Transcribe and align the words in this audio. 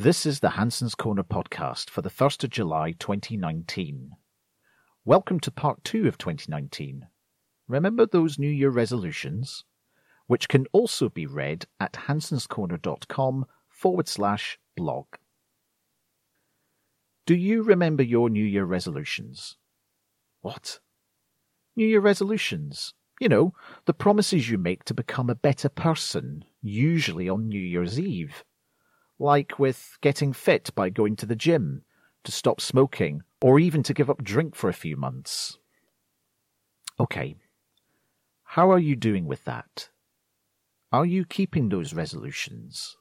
This 0.00 0.24
is 0.24 0.40
the 0.40 0.48
Hanson's 0.48 0.94
Corner 0.94 1.22
podcast 1.22 1.90
for 1.90 2.00
the 2.00 2.08
1st 2.08 2.44
of 2.44 2.48
July 2.48 2.92
2019. 2.92 4.12
Welcome 5.04 5.40
to 5.40 5.50
part 5.50 5.84
2 5.84 6.08
of 6.08 6.16
2019. 6.16 7.06
Remember 7.68 8.06
those 8.06 8.38
New 8.38 8.48
Year 8.48 8.70
resolutions? 8.70 9.64
Which 10.26 10.48
can 10.48 10.64
also 10.72 11.10
be 11.10 11.26
read 11.26 11.66
at 11.78 11.92
hansonscorner.com 11.92 13.44
forward 13.68 14.08
slash 14.08 14.58
blog. 14.74 15.04
Do 17.26 17.34
you 17.34 17.62
remember 17.62 18.02
your 18.02 18.30
New 18.30 18.46
Year 18.46 18.64
resolutions? 18.64 19.58
What? 20.40 20.80
New 21.76 21.86
Year 21.86 22.00
resolutions. 22.00 22.94
You 23.20 23.28
know, 23.28 23.52
the 23.84 23.92
promises 23.92 24.48
you 24.48 24.56
make 24.56 24.84
to 24.84 24.94
become 24.94 25.28
a 25.28 25.34
better 25.34 25.68
person, 25.68 26.46
usually 26.62 27.28
on 27.28 27.48
New 27.48 27.60
Year's 27.60 28.00
Eve. 28.00 28.44
Like 29.20 29.58
with 29.58 29.98
getting 30.00 30.32
fit 30.32 30.70
by 30.74 30.88
going 30.88 31.14
to 31.16 31.26
the 31.26 31.36
gym, 31.36 31.82
to 32.24 32.32
stop 32.32 32.60
smoking, 32.60 33.22
or 33.42 33.60
even 33.60 33.82
to 33.82 33.94
give 33.94 34.08
up 34.08 34.24
drink 34.24 34.54
for 34.56 34.68
a 34.70 34.74
few 34.74 34.96
months. 34.96 35.58
Okay. 36.98 37.36
How 38.42 38.70
are 38.72 38.78
you 38.78 38.96
doing 38.96 39.26
with 39.26 39.44
that? 39.44 39.90
Are 40.90 41.04
you 41.04 41.26
keeping 41.26 41.68
those 41.68 41.92
resolutions? 41.94 42.96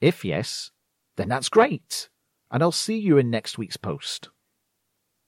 If 0.00 0.24
yes, 0.24 0.70
then 1.16 1.28
that's 1.28 1.48
great, 1.48 2.08
and 2.50 2.62
I'll 2.62 2.72
see 2.72 2.96
you 2.96 3.18
in 3.18 3.28
next 3.28 3.58
week's 3.58 3.76
post. 3.76 4.30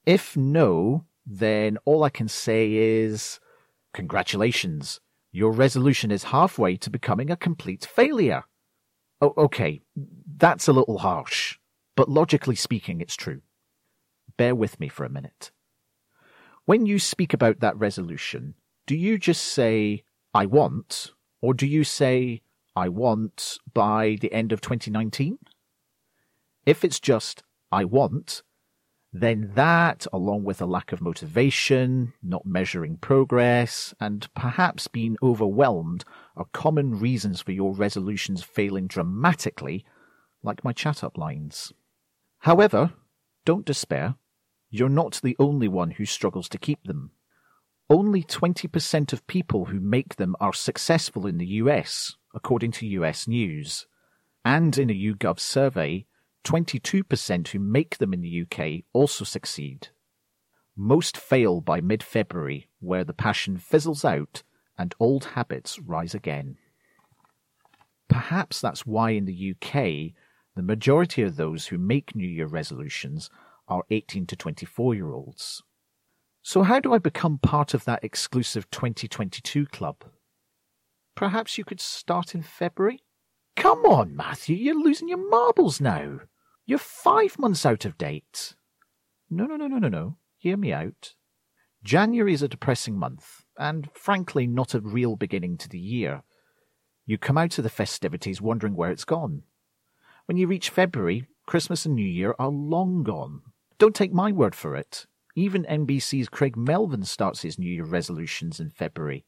If 0.07 0.37
no, 0.37 1.05
then 1.27 1.79
all 1.85 2.05
I 2.05 2.11
can 2.11 2.29
say 2.29 2.73
is 2.73 3.41
Congratulations. 3.93 5.01
Your 5.33 5.51
resolution 5.51 6.13
is 6.13 6.25
halfway 6.25 6.77
to 6.77 6.91
becoming 6.91 7.31
a 7.31 7.37
complete 7.37 7.85
failure. 7.85 8.45
Oh, 9.21 9.35
okay, 9.37 9.81
that's 10.37 10.69
a 10.69 10.73
little 10.73 10.99
harsh, 10.99 11.59
but 11.97 12.09
logically 12.09 12.55
speaking, 12.55 13.01
it's 13.01 13.17
true. 13.17 13.43
Bear 14.37 14.55
with 14.55 14.79
me 14.79 14.89
for 14.89 15.05
a 15.05 15.11
minute. 15.11 15.51
When 16.67 16.87
you 16.87 16.99
speak 16.99 17.33
about 17.35 17.61
that 17.61 17.77
resolution, 17.77 18.55
do 18.87 18.97
you 18.97 19.19
just 19.19 19.43
say, 19.43 20.05
I 20.33 20.47
want, 20.47 21.13
or 21.41 21.55
do 21.55 21.67
you 21.67 21.83
say, 21.83 22.43
I 22.77 22.89
want 22.89 23.59
by 23.75 24.19
the 24.21 24.33
end 24.33 24.53
of 24.53 24.61
2019? 24.61 25.39
If 26.65 26.85
it's 26.85 27.01
just, 27.01 27.43
I 27.73 27.85
want, 27.85 28.43
then 29.21 29.53
that, 29.55 30.07
along 30.13 30.45
with 30.45 30.61
a 30.61 30.67
lack 30.67 30.93
of 30.93 31.01
motivation, 31.01 32.13
not 32.23 32.45
measuring 32.45 32.97
progress, 32.97 33.95
and 34.01 34.33
perhaps 34.35 34.89
being 34.89 35.17
overwhelmed, 35.23 36.05
are 36.37 36.47
common 36.53 36.99
reasons 36.99 37.41
for 37.41 37.53
your 37.53 37.75
resolutions 37.75 38.43
failing 38.43 38.87
dramatically, 38.87 39.85
like 40.43 40.65
my 40.65 40.73
chat 40.73 41.03
up 41.05 41.17
lines. 41.17 41.73
However, 42.41 42.93
don't 43.45 43.65
despair. 43.65 44.17
You're 44.71 44.89
not 44.89 45.21
the 45.23 45.37
only 45.39 45.69
one 45.69 45.93
who 45.93 46.05
struggles 46.05 46.49
to 46.51 46.59
keep 46.59 46.85
them. 46.85 47.13
Only 47.91 48.23
20% 48.23 49.13
of 49.13 49.27
people 49.27 49.67
who 49.67 49.81
make 49.81 50.17
them 50.17 50.37
are 50.41 50.53
successful 50.53 51.27
in 51.27 51.39
the 51.39 51.47
US, 51.47 52.17
according 52.35 52.73
to 52.73 52.87
US 52.87 53.27
News. 53.27 53.87
And 54.45 54.77
in 54.77 54.91
a 54.91 54.95
YouGov 54.95 55.41
survey, 55.41 56.07
22% 56.45 57.49
who 57.49 57.59
make 57.59 57.99
them 57.99 58.13
in 58.13 58.21
the 58.21 58.43
UK 58.43 58.85
also 58.93 59.25
succeed. 59.25 59.89
Most 60.77 61.17
fail 61.17 61.61
by 61.61 61.81
mid 61.81 62.03
February, 62.03 62.69
where 62.81 63.05
the 63.05 63.13
passion 63.13 63.57
fizzles 63.59 64.05
out 64.05 64.43
and 64.79 64.95
old 65.01 65.25
habits 65.25 65.79
rise 65.79 66.15
again. 66.15 66.57
Perhaps 68.09 68.61
that's 68.61 68.87
why 68.87 69.11
in 69.11 69.25
the 69.25 69.55
UK, 69.55 70.15
the 70.55 70.63
majority 70.63 71.23
of 71.23 71.37
those 71.37 71.67
who 71.67 71.79
make 71.79 72.15
New 72.15 72.29
Year 72.29 72.47
resolutions 72.47 73.29
are 73.67 73.83
18 73.91 74.27
to 74.27 74.37
24 74.37 74.95
year 74.95 75.13
olds. 75.13 75.63
So, 76.43 76.63
how 76.63 76.81
do 76.81 76.95
I 76.95 76.99
become 76.99 77.39
part 77.39 77.75
of 77.75 77.85
that 77.85 78.03
exclusive 78.03 78.71
2022 78.71 79.67
club? 79.67 80.05
Perhaps 81.15 81.59
you 81.59 81.65
could 81.65 81.81
start 81.81 82.35
in 82.35 82.43
February? 82.43 83.03
Come 83.59 83.87
on, 83.87 84.15
Matthew, 84.15 84.55
you're 84.55 84.81
losing 84.81 85.09
your 85.09 85.29
marbles 85.29 85.81
now. 85.81 86.21
You're 86.65 86.79
five 86.79 87.41
months 87.41 87.67
out 87.67 87.85
of 87.85 87.99
date. 87.99 88.55
No, 89.29 89.47
no, 89.47 89.57
no, 89.57 89.67
no, 89.67 89.79
no, 89.79 89.89
no. 89.89 90.17
Hear 90.37 90.57
me 90.57 90.73
out. 90.73 91.15
January 91.83 92.33
is 92.35 92.43
a 92.43 92.47
depressing 92.47 92.97
month, 92.97 93.43
and 93.59 93.91
frankly, 93.95 94.47
not 94.47 94.75
a 94.75 94.81
real 94.81 95.17
beginning 95.17 95.59
to 95.59 95.69
the 95.69 95.79
year. 95.79 96.23
You 97.05 97.19
come 97.19 97.37
out 97.37 97.59
of 97.59 97.65
the 97.65 97.69
festivities 97.69 98.41
wondering 98.41 98.77
where 98.77 98.93
it's 98.93 99.05
gone. 99.05 99.43
When 100.27 100.37
you 100.37 100.47
reach 100.47 100.71
February, 100.71 101.27
Christmas 101.45 101.85
and 101.85 101.97
New 101.97 102.07
Year 102.07 102.37
are 102.39 102.51
long 102.51 103.03
gone. 103.03 103.43
Don't 103.77 103.95
take 103.95 104.13
my 104.13 104.31
word 104.31 104.55
for 104.55 104.77
it. 104.77 105.07
Even 105.35 105.65
NBC's 105.65 106.29
Craig 106.29 106.57
Melvin 106.57 107.03
starts 107.03 107.43
his 107.43 107.59
New 107.59 107.73
Year 107.73 107.85
resolutions 107.85 108.61
in 108.61 108.71
February. 108.71 109.25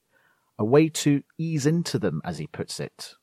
A 0.56 0.64
way 0.64 0.88
to 0.88 1.24
ease 1.36 1.66
into 1.66 1.98
them, 1.98 2.22
as 2.24 2.38
he 2.38 2.47
puts 2.47 2.78
it. 2.78 3.16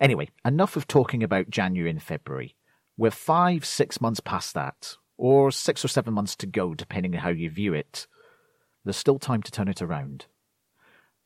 Anyway, 0.00 0.28
enough 0.44 0.76
of 0.76 0.86
talking 0.86 1.22
about 1.22 1.50
January 1.50 1.90
and 1.90 2.02
February. 2.02 2.56
We're 2.96 3.10
five, 3.10 3.64
six 3.64 4.00
months 4.00 4.20
past 4.20 4.54
that, 4.54 4.96
or 5.16 5.50
six 5.50 5.84
or 5.84 5.88
seven 5.88 6.14
months 6.14 6.36
to 6.36 6.46
go, 6.46 6.74
depending 6.74 7.14
on 7.14 7.20
how 7.20 7.30
you 7.30 7.50
view 7.50 7.74
it. 7.74 8.06
There's 8.84 8.96
still 8.96 9.18
time 9.18 9.42
to 9.42 9.50
turn 9.50 9.68
it 9.68 9.82
around. 9.82 10.26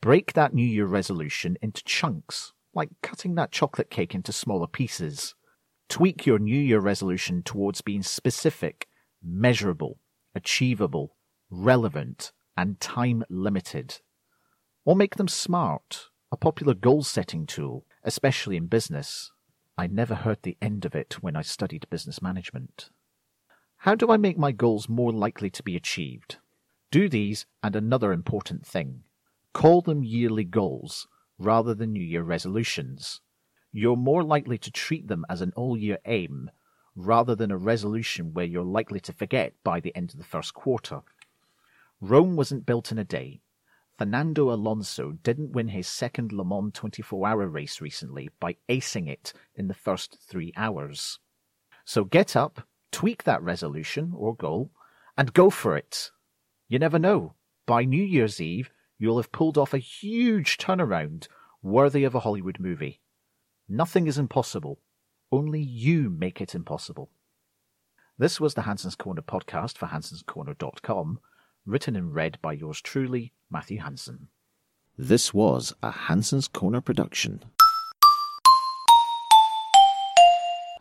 Break 0.01 0.33
that 0.35 0.55
New 0.55 0.65
Year 0.65 0.87
resolution 0.87 1.59
into 1.61 1.83
chunks, 1.85 2.53
like 2.73 2.91
cutting 3.03 3.35
that 3.35 3.51
chocolate 3.53 3.91
cake 3.91 4.15
into 4.15 4.33
smaller 4.33 4.69
pieces. 4.69 5.35
Tweak 5.89 6.25
your 6.25 6.39
New 6.39 6.61
Year 6.61 6.81
resolution 6.81 7.43
towards 7.43 7.81
being 7.81 8.03
specific, 8.03 8.87
measurable, 9.23 9.99
achievable, 10.35 11.17
relevant, 11.51 12.33
and 12.57 12.79
time 12.81 13.25
limited. 13.29 14.01
Or 14.85 14.95
make 14.95 15.17
them 15.17 15.29
smart, 15.29 16.11
a 16.31 16.37
popular 16.37 16.75
goal 16.75 17.03
setting 17.03 17.47
tool, 17.47 17.85
especially 18.09 18.57
in 18.57 18.67
business. 18.67 19.31
I 19.77 19.87
never 19.87 20.15
heard 20.15 20.39
the 20.43 20.57
end 20.63 20.87
of 20.87 20.95
it 20.95 21.23
when 21.23 21.37
I 21.37 21.43
studied 21.43 21.87
business 21.91 22.23
management. 22.23 22.89
How 23.83 23.95
do 23.95 24.11
I 24.11 24.17
make 24.17 24.39
my 24.39 24.51
goals 24.51 24.89
more 24.89 25.13
likely 25.13 25.51
to 25.51 25.63
be 25.63 25.77
achieved? 25.77 26.39
Do 26.91 27.11
these 27.11 27.45
and 27.63 27.77
another 27.77 28.15
important 28.15 28.67
thing. 28.67 29.03
Call 29.53 29.83
them 29.83 30.03
yearly 30.03 30.45
goals 30.45 31.07
rather 31.39 31.75
than 31.75 31.93
New 31.93 32.03
Year 32.03 32.23
resolutions. 32.23 33.21
You're 33.73 33.95
more 33.95 34.25
likely 34.25 34.57
to 34.57 34.71
treat 34.71 35.07
them 35.07 35.27
as 35.29 35.43
an 35.43 35.53
all 35.55 35.77
year 35.77 35.99
aim 36.07 36.51
rather 36.97 37.37
than 37.37 37.51
a 37.51 37.59
resolution 37.59 38.33
where 38.33 38.47
you're 38.47 38.65
likely 38.65 39.01
to 39.01 39.13
forget 39.13 39.53
by 39.63 39.81
the 39.81 39.95
end 39.95 40.13
of 40.13 40.17
the 40.17 40.25
first 40.25 40.55
quarter. 40.55 41.03
Rome 42.01 42.37
wasn't 42.37 42.65
built 42.65 42.91
in 42.91 42.99
a 42.99 43.05
day, 43.05 43.43
Fernando 43.99 44.53
Alonso 44.53 45.11
didn't 45.25 45.51
win 45.51 45.67
his 45.67 45.89
second 45.89 46.33
Le 46.33 46.45
Mans 46.45 46.73
24 46.73 47.27
hour 47.27 47.49
race 47.49 47.81
recently 47.81 48.31
by 48.39 48.57
acing 48.69 49.09
it 49.09 49.33
in 49.57 49.67
the 49.67 49.75
first 49.75 50.19
three 50.23 50.53
hours. 50.57 51.19
So 51.85 52.05
get 52.05 52.37
up, 52.37 52.63
tweak 52.93 53.25
that 53.25 53.43
resolution 53.43 54.13
or 54.15 54.37
goal, 54.37 54.71
and 55.17 55.33
go 55.33 55.51
for 55.51 55.77
it. 55.77 56.13
You 56.69 56.79
never 56.79 56.99
know. 57.01 57.35
By 57.67 57.85
New 57.85 58.03
Year's 58.03 58.41
Eve, 58.41 58.71
you'll 58.99 59.17
have 59.17 59.33
pulled 59.33 59.59
off 59.59 59.75
a 59.75 59.79
huge 59.79 60.59
turnaround 60.59 61.27
worthy 61.61 62.05
of 62.05 62.15
a 62.15 62.21
Hollywood 62.21 62.61
movie. 62.61 63.01
Nothing 63.69 64.07
is 64.07 64.17
impossible. 64.17 64.79
Only 65.33 65.61
you 65.61 66.09
make 66.09 66.41
it 66.41 66.55
impossible. 66.55 67.11
This 68.17 68.41
was 68.41 68.55
the 68.55 68.63
Hanson's 68.63 68.95
Corner 68.95 69.23
podcast 69.23 69.77
for 69.77 69.87
hansonscorner.com 69.87 71.19
written 71.69 71.95
and 71.95 72.15
read 72.15 72.39
by 72.41 72.53
yours 72.55 72.81
truly, 72.81 73.33
Matthew 73.51 73.81
Hanson. 73.81 74.29
This 74.97 75.33
was 75.35 75.75
a 75.83 75.91
Hanson's 75.91 76.49
Corner 76.49 76.81
production. 76.81 77.45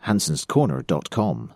hansonscorner.com 0.04 1.52